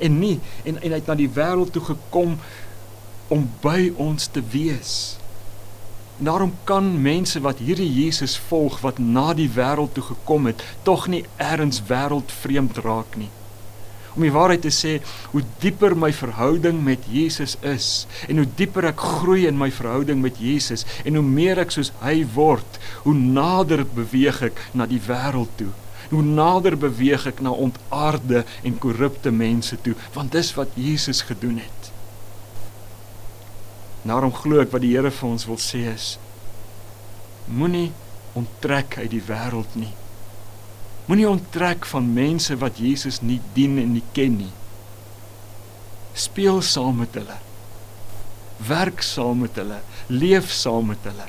en 0.00 0.18
nie 0.18 0.40
en 0.64 0.80
en 0.80 0.90
hy 0.90 0.98
het 0.98 1.08
na 1.10 1.16
die 1.18 1.30
wêreld 1.36 1.72
toe 1.74 1.82
gekom 1.84 2.36
om 3.30 3.46
by 3.62 3.92
ons 4.00 4.26
te 4.26 4.42
wees. 4.52 5.16
Daarom 6.20 6.54
kan 6.68 6.88
mense 7.02 7.40
wat 7.40 7.62
hierdie 7.64 7.88
Jesus 7.88 8.36
volg 8.50 8.80
wat 8.84 8.98
na 8.98 9.30
die 9.34 9.48
wêreld 9.54 9.94
toe 9.96 10.04
gekom 10.04 10.50
het, 10.50 10.64
tog 10.82 11.06
nie 11.08 11.22
eers 11.38 11.82
wêreldvreemd 11.88 12.82
raak 12.84 13.16
nie. 13.16 13.30
Om 14.16 14.24
die 14.26 14.32
waarheid 14.34 14.64
te 14.66 14.72
sê, 14.74 14.96
hoe 15.32 15.42
dieper 15.62 15.94
my 15.98 16.10
verhouding 16.14 16.80
met 16.84 17.06
Jesus 17.10 17.56
is 17.66 18.06
en 18.28 18.42
hoe 18.42 18.48
dieper 18.58 18.88
ek 18.90 19.04
groei 19.20 19.44
in 19.48 19.58
my 19.58 19.70
verhouding 19.74 20.22
met 20.22 20.40
Jesus 20.42 20.86
en 21.04 21.18
hoe 21.18 21.26
meer 21.26 21.60
ek 21.62 21.74
soos 21.74 21.92
hy 22.02 22.24
word, 22.34 22.80
hoe 23.04 23.14
nader 23.14 23.84
beweeg 23.86 24.42
ek 24.50 24.66
na 24.74 24.88
die 24.90 25.02
wêreld 25.06 25.54
toe 25.60 25.70
hoe 26.10 26.22
nader 26.26 26.74
beweeg 26.74 27.28
ek 27.30 27.38
na 27.44 27.52
ontaarde 27.54 28.42
en 28.66 28.78
korrupte 28.82 29.30
mense 29.30 29.76
toe, 29.84 29.94
want 30.14 30.32
dis 30.34 30.48
wat 30.56 30.72
Jesus 30.74 31.22
gedoen 31.28 31.60
het. 31.62 31.90
Daarom 34.02 34.34
glo 34.34 34.58
ek 34.62 34.72
wat 34.74 34.82
die 34.82 34.94
Here 34.96 35.12
vir 35.14 35.28
ons 35.28 35.46
wil 35.46 35.60
sê 35.62 35.84
is 35.92 36.16
moenie 37.50 37.90
onttrek 38.38 38.96
uit 39.00 39.10
die 39.10 39.24
wêreld 39.26 39.74
nie. 39.74 39.90
Moenie 41.10 41.26
onttrek 41.26 41.88
van 41.90 42.12
mense 42.14 42.54
wat 42.62 42.76
Jesus 42.78 43.16
nie 43.26 43.40
dien 43.56 43.80
en 43.82 43.96
nie 43.96 44.04
ken 44.14 44.36
nie. 44.38 44.52
Speel 46.14 46.60
saam 46.62 47.00
met 47.02 47.16
hulle. 47.18 47.38
Werk 48.68 49.02
saam 49.02 49.40
met 49.42 49.58
hulle, 49.58 49.80
leef 50.06 50.52
saam 50.54 50.92
met 50.92 51.08
hulle. 51.08 51.26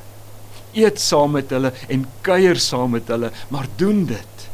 Eet 0.78 1.02
saam 1.02 1.34
met 1.34 1.50
hulle 1.50 1.72
en 1.90 2.06
kuier 2.22 2.62
saam 2.62 2.94
met 2.94 3.10
hulle, 3.10 3.32
maar 3.50 3.72
doen 3.82 4.04
dit 4.06 4.46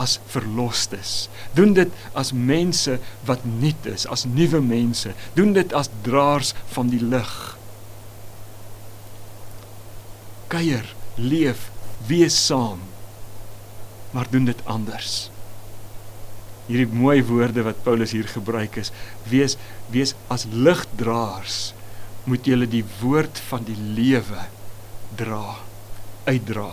as 0.00 0.18
verlosters. 0.34 1.14
Doen 1.56 1.72
dit 1.80 2.04
as 2.12 2.34
mense 2.36 2.98
wat 3.24 3.48
nuut 3.48 3.88
is, 3.88 4.04
as 4.04 4.26
nuwe 4.28 4.60
mense. 4.60 5.16
Doen 5.32 5.56
dit 5.56 5.72
as 5.72 5.88
draers 6.04 6.52
van 6.76 6.92
die 6.92 7.00
lig. 7.00 7.34
Kuier, 10.52 10.92
leef, 11.16 11.70
wees 12.12 12.36
saam. 12.36 12.89
Maar 14.10 14.30
doen 14.30 14.48
dit 14.48 14.64
anders. 14.64 15.30
Hierdie 16.70 16.90
mooi 16.94 17.18
woorde 17.26 17.64
wat 17.66 17.82
Paulus 17.82 18.14
hier 18.14 18.28
gebruik 18.30 18.76
is, 18.78 18.92
wees 19.26 19.56
wees 19.90 20.14
as 20.30 20.46
ligdraers 20.50 21.72
moet 22.30 22.46
julle 22.46 22.68
die 22.70 22.84
woord 23.00 23.40
van 23.48 23.64
die 23.66 23.78
lewe 23.96 24.44
dra, 25.18 25.56
uitdra. 26.28 26.70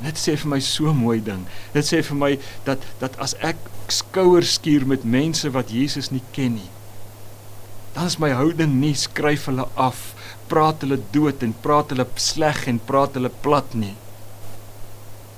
En 0.00 0.08
dit 0.08 0.20
sê 0.20 0.36
vir 0.40 0.48
my 0.54 0.60
so 0.64 0.94
mooi 0.96 1.18
ding. 1.24 1.44
Dit 1.74 1.88
sê 1.90 2.00
vir 2.06 2.16
my 2.16 2.30
dat 2.64 2.84
dat 3.02 3.18
as 3.20 3.36
ek 3.44 3.60
skouers 3.92 4.54
skuur 4.56 4.86
met 4.88 5.04
mense 5.04 5.50
wat 5.52 5.72
Jesus 5.74 6.08
nie 6.14 6.24
ken 6.32 6.56
nie, 6.56 6.70
dan 7.92 8.06
is 8.08 8.20
my 8.22 8.30
houding 8.32 8.78
nie 8.80 8.94
skryf 8.96 9.48
hulle 9.50 9.66
af, 9.74 10.12
praat 10.48 10.84
hulle 10.86 11.00
dood 11.12 11.42
en 11.44 11.52
praat 11.64 11.90
hulle 11.92 12.06
sleg 12.22 12.64
en 12.70 12.78
praat 12.86 13.18
hulle 13.18 13.32
plat 13.44 13.74
nie. 13.74 13.96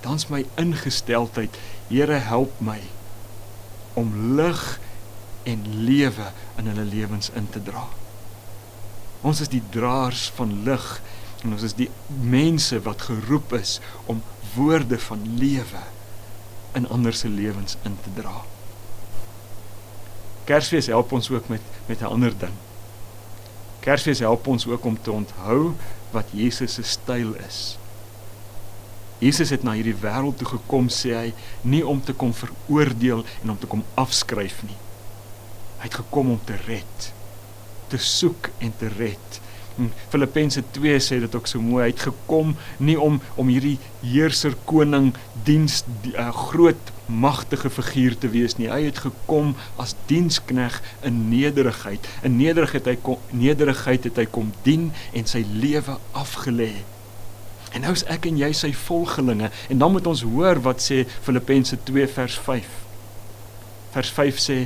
Dan's 0.02 0.28
my 0.28 0.44
ingesteldheid, 0.58 1.56
Here 1.88 2.18
help 2.18 2.60
my 2.60 2.80
om 3.94 4.36
lig 4.36 4.80
en 5.44 5.64
lewe 5.84 6.30
in 6.56 6.70
hulle 6.70 6.84
lewens 6.88 7.30
in 7.36 7.48
te 7.52 7.60
dra. 7.62 7.84
Ons 9.22 9.42
is 9.44 9.50
die 9.52 9.62
draers 9.74 10.30
van 10.38 10.54
lig 10.66 10.86
en 11.42 11.52
ons 11.52 11.66
is 11.66 11.76
die 11.76 11.90
mense 12.08 12.78
wat 12.86 13.04
geroep 13.10 13.52
is 13.58 13.76
om 14.10 14.22
woorde 14.54 14.98
van 15.10 15.26
lewe 15.38 15.82
in 16.78 16.88
ander 16.88 17.14
se 17.14 17.28
lewens 17.28 17.76
in 17.84 17.98
te 18.02 18.14
dra. 18.16 18.40
Kersfees 20.48 20.88
help 20.90 21.12
ons 21.12 21.30
ook 21.30 21.48
met 21.52 21.62
met 21.86 22.00
'n 22.00 22.14
ander 22.14 22.38
ding. 22.38 22.56
Kersfees 23.80 24.18
help 24.18 24.46
ons 24.46 24.66
ook 24.66 24.84
om 24.84 25.02
te 25.02 25.12
onthou 25.12 25.74
wat 26.10 26.26
Jesus 26.30 26.74
se 26.74 26.82
styl 26.82 27.34
is. 27.34 27.76
Jesus 29.22 29.52
het 29.54 29.62
na 29.62 29.76
hierdie 29.78 29.94
wêreld 30.02 30.40
toe 30.40 30.48
gekom 30.56 30.88
sê 30.90 31.12
hy 31.14 31.28
nie 31.62 31.84
om 31.86 32.00
te 32.02 32.14
kom 32.18 32.32
veroordeel 32.34 33.22
en 33.44 33.54
om 33.54 33.58
te 33.58 33.70
kom 33.70 33.84
afskryf 33.94 34.64
nie. 34.66 34.78
Hy 35.78 35.86
het 35.86 36.00
gekom 36.00 36.32
om 36.34 36.40
te 36.46 36.58
red, 36.66 37.08
te 37.92 38.00
soek 38.02 38.50
en 38.58 38.74
te 38.80 38.90
red. 38.96 39.38
Filippense 40.12 40.62
2 40.74 40.98
sê 41.00 41.18
dit 41.22 41.34
ook 41.34 41.46
so 41.48 41.62
mooi. 41.62 41.84
Hy 41.84 41.92
het 41.94 42.04
gekom 42.10 42.56
nie 42.82 42.98
om 43.00 43.20
om 43.40 43.48
hierdie 43.48 43.78
heerser 44.02 44.56
koning 44.68 45.12
diens 45.46 45.80
die, 46.04 46.12
uh, 46.18 46.28
groot 46.50 46.92
magtige 47.06 47.70
figuur 47.72 48.18
te 48.18 48.30
wees 48.32 48.58
nie. 48.58 48.70
Hy 48.72 48.82
het 48.90 49.02
gekom 49.06 49.54
as 49.80 49.94
dienskneg 50.10 50.80
in 51.08 51.28
nederigheid. 51.30 52.06
In 52.26 52.36
nederigheid 52.40 52.90
hy 52.90 52.98
kom 53.06 53.22
nederigheid 53.30 54.10
het 54.10 54.20
hy 54.20 54.26
kom 54.34 54.52
dien 54.66 54.90
en 55.14 55.30
sy 55.30 55.44
lewe 55.48 55.98
afgelê. 56.12 56.74
En 57.72 57.84
nou 57.84 57.92
is 57.96 58.04
ek 58.12 58.26
en 58.28 58.38
jy 58.40 58.50
sy 58.56 58.72
volgelinge 58.76 59.48
en 59.72 59.80
dan 59.80 59.92
moet 59.94 60.08
ons 60.08 60.24
hoor 60.28 60.60
wat 60.66 60.82
sê 60.84 61.02
Filippense 61.24 61.78
2 61.88 62.08
vers 62.16 62.38
5. 62.46 62.72
Vers 63.94 64.10
5 64.16 64.42
sê 64.42 64.58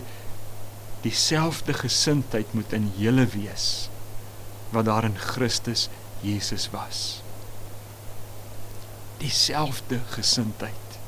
dieselfde 1.05 1.77
gesindheid 1.77 2.51
moet 2.57 2.73
in 2.75 2.89
julle 2.99 3.29
wees 3.35 3.87
wat 4.75 4.89
daar 4.89 5.07
in 5.07 5.19
Christus 5.19 5.87
Jesus 6.21 6.67
was. 6.73 7.21
Dieselfde 9.23 10.01
gesindheid. 10.17 10.99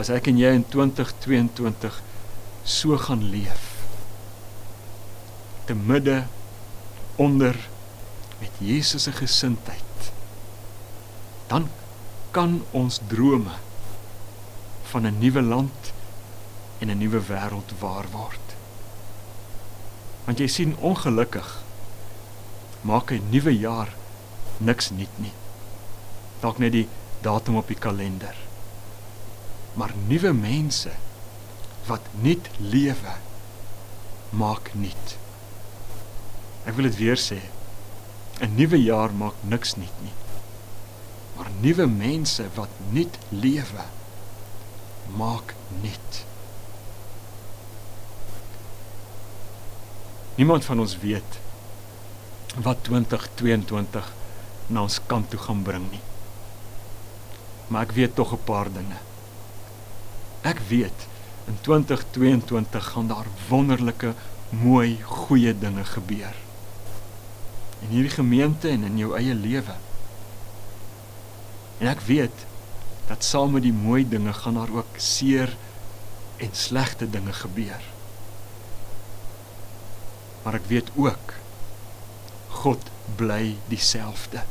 As 0.00 0.08
ek 0.08 0.30
en 0.32 0.40
jy 0.40 0.54
in 0.56 0.64
2022 0.72 2.00
so 2.64 2.96
gaan 3.04 3.26
leef 3.32 3.68
te 5.68 5.76
midde 5.76 6.24
onder 7.20 7.56
met 8.40 8.50
Jesus 8.58 9.02
se 9.02 9.12
gesindheid 9.12 10.12
dan 11.50 11.68
kan 12.30 12.62
ons 12.70 13.00
drome 13.10 13.50
van 14.90 15.06
'n 15.06 15.18
nuwe 15.18 15.42
land 15.42 15.92
en 16.78 16.90
'n 16.90 16.98
nuwe 16.98 17.20
wêreld 17.20 17.70
waar 17.78 18.06
word. 18.10 18.46
Want 20.24 20.38
jy 20.38 20.46
sien 20.46 20.76
ongelukkig 20.76 21.62
maak 22.80 23.10
'n 23.10 23.28
nuwe 23.30 23.58
jaar 23.58 23.88
niks 24.56 24.90
nuut 24.90 25.14
nie. 25.18 25.32
Dalk 26.40 26.58
net 26.58 26.72
die 26.72 26.88
datum 27.20 27.56
op 27.56 27.66
die 27.66 27.78
kalender. 27.78 28.36
Maar 29.74 29.92
nuwe 30.06 30.32
mense 30.32 30.90
wat 31.86 32.00
nuut 32.20 32.50
lewe 32.58 33.14
maak 34.30 34.74
nuut. 34.74 35.16
Ek 36.64 36.74
wil 36.74 36.84
dit 36.84 36.96
weer 36.96 37.16
sê. 37.16 37.40
'n 38.40 38.54
nuwe 38.54 38.82
jaar 38.82 39.12
maak 39.12 39.34
niks 39.42 39.74
nuut 39.76 39.96
nie. 40.02 40.16
Maar 41.36 41.50
nuwe 41.60 41.86
mense 41.86 42.44
wat 42.54 42.72
nuut 42.90 43.18
lewe 43.28 43.84
maak 45.16 45.54
nuut. 45.82 46.24
Niemand 50.34 50.64
van 50.64 50.80
ons 50.80 50.98
weet 50.98 51.38
wat 52.64 52.82
2022 52.82 54.12
na 54.66 54.82
ons 54.82 55.00
kant 55.06 55.30
toe 55.30 55.40
gaan 55.40 55.62
bring 55.62 55.90
nie. 55.90 56.02
Maar 57.68 57.82
ek 57.82 57.92
weet 57.92 58.14
tog 58.14 58.32
'n 58.32 58.44
paar 58.44 58.72
dinge. 58.72 59.00
Ek 60.42 60.58
weet 60.68 61.08
in 61.46 61.58
2022 61.60 62.84
gaan 62.92 63.06
daar 63.06 63.26
wonderlike, 63.48 64.14
mooi, 64.48 65.02
goeie 65.02 65.58
dinge 65.58 65.84
gebeur. 65.84 66.34
In 67.80 67.94
hierdie 67.94 68.12
gemeente 68.12 68.68
en 68.68 68.84
in 68.84 68.98
jou 69.00 69.14
eie 69.16 69.34
lewe. 69.34 69.76
En 71.80 71.88
ek 71.88 72.02
weet 72.06 72.46
dat 73.08 73.24
saam 73.24 73.56
met 73.56 73.64
die 73.64 73.74
mooi 73.74 74.04
dinge 74.08 74.32
gaan 74.36 74.58
daar 74.60 74.70
ook 74.70 74.98
seer 75.00 75.56
en 76.40 76.52
slegte 76.52 77.08
dinge 77.10 77.32
gebeur. 77.32 77.82
Maar 80.42 80.60
ek 80.60 80.68
weet 80.70 80.92
ook 80.96 81.34
God 82.60 82.90
bly 83.16 83.56
dieselfde. 83.72 84.44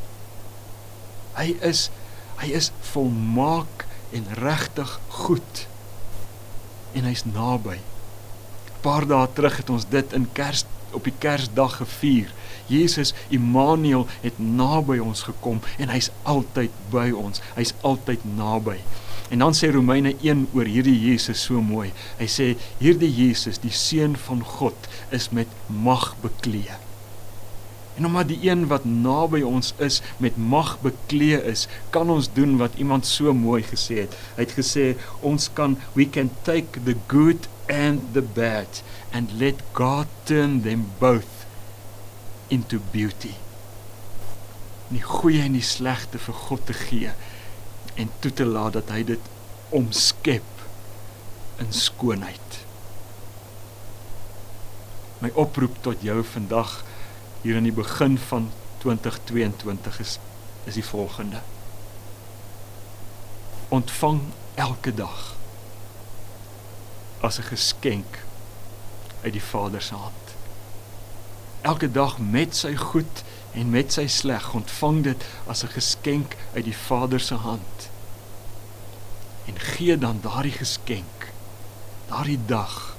Hy 1.37 1.53
is 1.65 1.87
hy 2.39 2.53
is 2.55 2.71
volmaak 2.93 3.85
en 4.15 4.27
regtig 4.39 4.95
goed. 5.21 5.65
En 6.95 7.05
hy's 7.05 7.25
naby. 7.27 7.77
'n 7.77 8.81
Paar 8.81 9.05
dae 9.05 9.27
terug 9.35 9.57
het 9.59 9.69
ons 9.69 9.85
dit 9.89 10.13
in 10.13 10.27
Kers 10.33 10.65
op 10.93 11.03
die 11.07 11.15
Kersdag 11.19 11.79
gevier. 11.81 12.33
Jesus 12.69 13.13
Immanuel 13.33 14.07
het 14.21 14.37
naby 14.39 14.99
ons 15.01 15.25
gekom 15.25 15.61
en 15.77 15.89
hy's 15.89 16.11
altyd 16.23 16.73
by 16.93 17.09
ons. 17.15 17.41
Hy's 17.57 17.73
altyd 17.81 18.25
naby. 18.37 18.77
En 19.29 19.45
dan 19.45 19.53
sê 19.53 19.69
Romeine 19.73 20.15
1 20.21 20.47
oor 20.57 20.69
hierdie 20.69 20.97
Jesus 20.97 21.41
so 21.45 21.61
mooi. 21.61 21.91
Hy 22.17 22.27
sê 22.29 22.51
hierdie 22.81 23.11
Jesus, 23.13 23.61
die 23.61 23.73
seun 23.73 24.17
van 24.17 24.41
God, 24.57 24.89
is 25.13 25.29
met 25.29 25.49
mag 25.69 26.15
bekleed. 26.23 26.77
En 27.99 28.05
omdat 28.07 28.29
die 28.31 28.39
een 28.47 28.63
wat 28.71 28.85
naby 28.87 29.41
ons 29.43 29.73
is 29.83 29.99
met 30.23 30.37
mag 30.37 30.77
bekleed 30.81 31.43
is, 31.51 31.65
kan 31.91 32.09
ons 32.09 32.29
doen 32.33 32.55
wat 32.57 32.77
iemand 32.79 33.05
so 33.05 33.33
mooi 33.35 33.59
gesê 33.67 34.05
het. 34.05 34.15
Hy 34.37 34.45
het 34.45 34.55
gesê 34.55 34.85
ons 35.19 35.49
kan 35.53 35.75
we 35.97 36.07
can 36.07 36.31
take 36.47 36.79
the 36.87 36.95
good 37.11 37.49
and 37.69 38.13
the 38.13 38.21
bad 38.21 38.67
and 39.13 39.39
let 39.39 39.61
God 39.73 40.07
turn 40.25 40.61
them 40.61 40.91
both 40.99 41.45
into 42.49 42.79
beauty. 42.79 43.35
Die 44.89 45.03
goeie 45.05 45.43
en 45.45 45.53
die 45.53 45.65
slegte 45.65 46.17
vir 46.17 46.37
God 46.47 46.65
te 46.65 46.73
gee 46.73 47.13
en 47.99 48.09
toe 48.23 48.31
te 48.33 48.47
laat 48.47 48.73
dat 48.79 48.89
hy 48.89 49.03
dit 49.05 49.29
omskep 49.75 50.63
in 51.61 51.69
skoonheid. 51.75 52.57
My 55.21 55.29
oproep 55.37 55.77
tot 55.85 56.01
jou 56.01 56.23
vandag 56.25 56.79
hier 57.43 57.59
in 57.59 57.67
die 57.67 57.75
begin 57.75 58.17
van 58.31 58.49
2022 58.81 60.01
is 60.01 60.17
is 60.67 60.75
die 60.75 60.85
volgende. 60.85 61.39
Ontvang 63.73 64.19
elke 64.59 64.91
dag 64.93 65.38
as 67.21 67.39
'n 67.39 67.43
geskenk 67.43 68.19
uit 69.23 69.33
die 69.33 69.43
Vader 69.43 69.81
se 69.81 69.93
hand. 69.93 70.25
Elke 71.61 71.91
dag 71.91 72.19
met 72.19 72.55
sy 72.55 72.75
goed 72.75 73.23
en 73.51 73.69
met 73.69 73.93
sy 73.93 74.07
sleg 74.07 74.53
ontvang 74.53 75.03
dit 75.03 75.25
as 75.47 75.63
'n 75.63 75.67
geskenk 75.67 76.35
uit 76.53 76.63
die 76.63 76.77
Vader 76.77 77.19
se 77.19 77.35
hand 77.35 77.89
en 79.45 79.59
gee 79.59 79.97
dan 79.97 80.19
daardie 80.21 80.51
geskenk 80.51 81.31
daardie 82.09 82.39
dag 82.45 82.95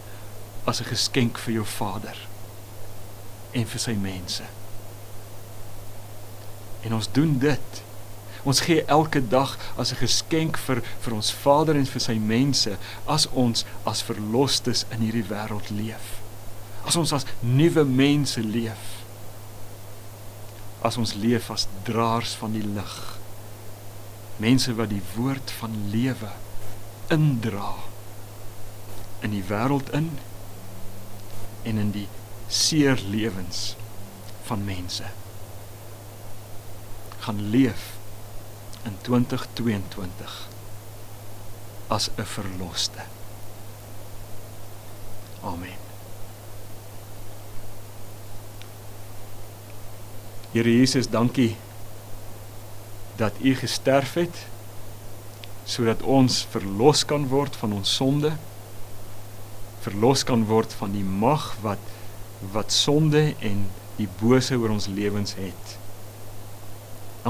as 0.64 0.80
'n 0.80 0.84
geskenk 0.84 1.38
vir 1.38 1.52
jou 1.52 1.66
Vader 1.66 2.16
en 3.50 3.66
vir 3.66 3.80
sy 3.80 3.92
mense. 3.92 4.44
En 6.80 6.94
ons 6.94 7.12
doen 7.12 7.38
dit. 7.38 7.82
Ons 8.42 8.60
gee 8.60 8.84
elke 8.84 9.20
dag 9.28 9.58
as 9.76 9.92
'n 9.92 10.00
geskenk 10.00 10.56
vir 10.58 10.82
vir 11.00 11.14
ons 11.14 11.32
Vader 11.32 11.76
en 11.76 11.86
vir 11.86 12.00
sy 12.00 12.14
mense 12.14 12.78
as 13.06 13.26
ons 13.32 13.64
as 13.84 14.02
verlosters 14.02 14.84
in 14.90 15.00
hierdie 15.00 15.28
wêreld 15.28 15.70
leef. 15.70 16.20
As 16.86 16.96
ons 16.96 17.12
as 17.12 17.24
nuwe 17.40 17.84
mense 17.84 18.40
leef. 18.40 19.04
As 20.82 20.96
ons 20.96 21.14
leef 21.14 21.50
as 21.50 21.66
draers 21.84 22.34
van 22.34 22.52
die 22.52 22.64
lig 22.64 23.20
mense 24.40 24.72
wat 24.74 24.88
die 24.88 25.02
woord 25.16 25.52
van 25.60 25.74
lewe 25.92 26.32
indra 27.12 27.74
in 29.20 29.34
die 29.36 29.44
wêreld 29.44 29.92
in 29.96 30.08
en 31.68 31.80
in 31.82 31.90
die 31.92 32.06
seer 32.48 33.00
lewens 33.12 33.74
van 34.48 34.64
mense 34.64 35.10
gaan 37.26 37.42
leef 37.52 37.99
in 38.84 38.96
2022 39.00 40.48
as 41.86 42.10
'n 42.16 42.24
verloste. 42.24 43.02
Amen. 45.42 45.78
Here 50.52 50.76
Jesus, 50.78 51.08
dankie 51.08 51.56
dat 53.16 53.32
u 53.42 53.54
gesterf 53.54 54.12
het 54.12 54.46
sodat 55.64 56.02
ons 56.02 56.46
verlos 56.50 57.04
kan 57.04 57.28
word 57.28 57.56
van 57.56 57.72
ons 57.72 57.94
sonde 57.94 58.32
verlos 59.80 60.24
kan 60.24 60.44
word 60.44 60.72
van 60.76 60.92
die 60.92 61.04
mag 61.04 61.54
wat 61.64 61.88
wat 62.52 62.72
sonde 62.72 63.34
en 63.44 63.66
die 63.98 64.08
bose 64.20 64.56
oor 64.56 64.72
ons 64.72 64.88
lewens 64.88 65.34
het. 65.36 65.79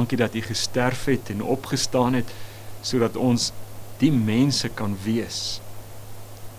Dankie 0.01 0.17
dat 0.17 0.35
u 0.35 0.41
gesterf 0.41 1.05
het 1.05 1.29
en 1.29 1.43
opgestaan 1.43 2.15
het 2.17 2.31
sodat 2.81 3.17
ons 3.21 3.51
die 4.01 4.13
mense 4.13 4.69
kan 4.69 4.95
wees 5.05 5.61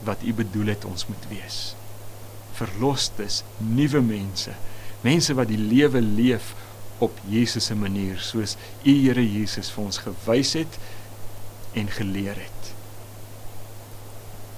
wat 0.06 0.22
u 0.22 0.34
bedoel 0.34 0.66
het 0.66 0.86
ons 0.86 1.08
moet 1.10 1.24
wees. 1.30 1.74
Verlostes, 2.54 3.40
nuwe 3.58 4.02
mense, 4.02 4.54
mense 5.02 5.34
wat 5.34 5.50
die 5.50 5.58
lewe 5.58 6.02
leef 6.02 6.52
op 7.02 7.18
Jesus 7.26 7.66
se 7.66 7.76
manier 7.76 8.20
soos 8.22 8.54
U 8.86 8.94
Here 8.94 9.24
Jesus 9.26 9.72
vir 9.74 9.88
ons 9.88 9.98
gewys 10.06 10.52
het 10.60 10.78
en 11.74 11.90
geleer 11.90 12.38
het. 12.38 12.70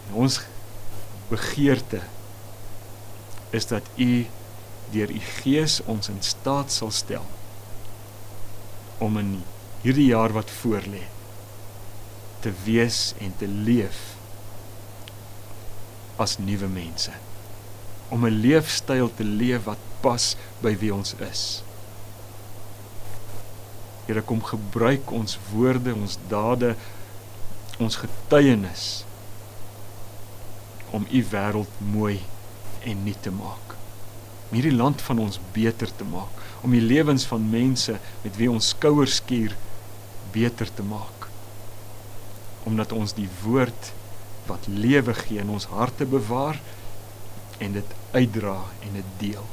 En 0.10 0.26
ons 0.26 0.42
begeerte 1.32 2.02
is 3.56 3.70
dat 3.72 3.88
U 3.96 4.26
deur 4.92 5.16
U 5.16 5.24
Gees 5.40 5.80
ons 5.88 6.12
in 6.12 6.20
staat 6.20 6.76
sal 6.76 6.92
stel 6.92 7.32
om 9.04 9.20
in 9.20 9.36
hierdie 9.84 10.10
jaar 10.14 10.34
wat 10.36 10.52
voorlê 10.62 11.04
te 12.44 12.52
wees 12.64 13.12
en 13.24 13.36
te 13.40 13.48
leef 13.48 14.02
as 16.24 16.38
nuwe 16.40 16.70
mense 16.72 17.12
om 18.14 18.26
'n 18.26 18.40
leefstyl 18.46 19.10
te 19.16 19.24
leef 19.24 19.64
wat 19.64 19.82
pas 20.02 20.36
by 20.62 20.78
wie 20.78 20.94
ons 20.94 21.16
is. 21.32 21.64
Here 24.06 24.22
kom 24.22 24.44
gebruik 24.44 25.12
ons 25.12 25.38
woorde, 25.52 25.96
ons 25.96 26.18
dade, 26.28 26.76
ons 27.80 27.96
getuienis 27.96 29.06
om 30.92 31.08
u 31.10 31.24
wêreld 31.32 31.80
mooi 31.80 32.20
en 32.84 33.04
nuut 33.04 33.22
te 33.22 33.32
maak. 33.32 33.76
Om 34.54 34.60
hierdie 34.60 34.78
land 34.78 35.02
van 35.02 35.18
ons 35.18 35.40
beter 35.50 35.90
te 35.98 36.06
maak, 36.06 36.42
om 36.62 36.76
die 36.76 36.82
lewens 36.82 37.24
van 37.26 37.48
mense 37.50 37.96
met 38.22 38.36
wie 38.38 38.52
ons 38.52 38.68
skouers 38.76 39.16
skuur 39.18 39.56
beter 40.36 40.70
te 40.78 40.84
maak. 40.86 41.26
Omdat 42.70 42.94
ons 42.94 43.16
die 43.18 43.26
woord 43.42 43.90
wat 44.46 44.68
lewe 44.70 45.16
gee 45.24 45.42
in 45.42 45.50
ons 45.50 45.66
harte 45.74 46.06
bewaar 46.06 46.60
en 47.58 47.74
dit 47.80 47.96
uitdra 48.14 48.60
en 48.86 49.00
dit 49.00 49.10
deel. 49.24 49.50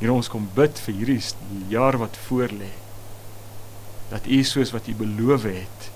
Here 0.00 0.10
ons 0.10 0.32
kom 0.34 0.50
bid 0.58 0.82
vir 0.88 0.98
hierdie 0.98 1.22
jaar 1.70 2.00
wat 2.02 2.18
voorlê. 2.26 2.72
Dat 4.10 4.26
U 4.26 4.40
soos 4.42 4.74
wat 4.74 4.90
U 4.90 4.96
beloof 4.98 5.46
het, 5.46 5.88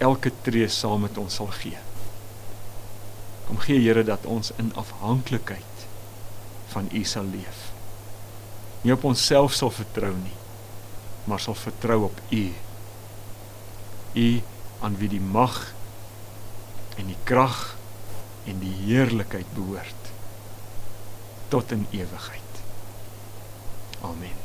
elke 0.00 0.32
tree 0.48 0.72
saam 0.72 1.04
met 1.04 1.20
ons 1.20 1.36
sal 1.36 1.52
gee. 1.60 1.84
Kom 3.44 3.60
gee 3.68 3.84
Here 3.84 4.08
dat 4.08 4.24
ons 4.24 4.54
in 4.56 4.72
afhanklikheid 4.72 5.73
van 6.74 6.90
U 6.92 7.04
sal 7.06 7.30
leef. 7.30 7.70
Nie 8.82 8.92
op 8.92 9.04
onsself 9.08 9.54
sal 9.56 9.70
vertrou 9.72 10.12
nie, 10.16 10.36
maar 11.24 11.40
sal 11.40 11.56
vertrou 11.56 12.02
op 12.10 12.20
U. 12.28 12.44
U 14.14 14.28
aan 14.84 14.98
wie 15.00 15.08
die 15.08 15.22
mag 15.22 15.60
en 17.00 17.08
die 17.10 17.20
krag 17.24 17.76
en 18.50 18.60
die 18.60 18.74
heerlikheid 18.84 19.54
behoort 19.56 20.12
tot 21.48 21.72
in 21.72 21.86
ewigheid. 21.90 22.64
Amen. 24.04 24.43